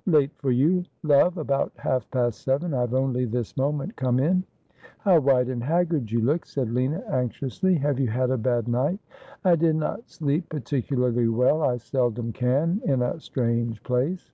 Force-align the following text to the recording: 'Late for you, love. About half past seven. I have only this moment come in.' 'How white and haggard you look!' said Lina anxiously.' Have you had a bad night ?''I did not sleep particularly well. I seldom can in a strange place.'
'Late 0.18 0.32
for 0.38 0.50
you, 0.50 0.82
love. 1.04 1.38
About 1.38 1.70
half 1.76 2.10
past 2.10 2.40
seven. 2.42 2.74
I 2.74 2.80
have 2.80 2.94
only 2.94 3.26
this 3.26 3.56
moment 3.56 3.94
come 3.94 4.18
in.' 4.18 4.42
'How 4.98 5.20
white 5.20 5.48
and 5.48 5.62
haggard 5.62 6.10
you 6.10 6.20
look!' 6.20 6.46
said 6.46 6.68
Lina 6.72 6.98
anxiously.' 7.08 7.74
Have 7.76 8.00
you 8.00 8.08
had 8.08 8.30
a 8.32 8.36
bad 8.36 8.66
night 8.66 8.98
?''I 9.44 9.54
did 9.54 9.76
not 9.76 10.10
sleep 10.10 10.48
particularly 10.48 11.28
well. 11.28 11.62
I 11.62 11.76
seldom 11.76 12.32
can 12.32 12.82
in 12.84 13.02
a 13.02 13.20
strange 13.20 13.84
place.' 13.84 14.32